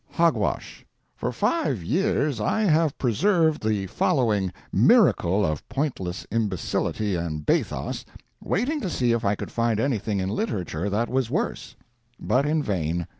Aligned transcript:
"HOGWASH" 0.13 0.83
For 1.15 1.31
five 1.31 1.83
years 1.83 2.39
I 2.41 2.61
have 2.61 2.97
preserved 2.97 3.61
the 3.63 3.85
following 3.85 4.51
miracle 4.73 5.45
of 5.45 5.69
pointless 5.69 6.25
imbecility 6.31 7.13
and 7.13 7.45
bathos, 7.45 8.03
waiting 8.43 8.81
to 8.81 8.89
see 8.89 9.11
if 9.11 9.23
I 9.23 9.35
could 9.35 9.51
find 9.51 9.79
anything 9.79 10.19
in 10.19 10.29
literature 10.29 10.89
that 10.89 11.07
was 11.07 11.29
worse. 11.29 11.75
But 12.19 12.47
in 12.47 12.63
vain. 12.63 13.05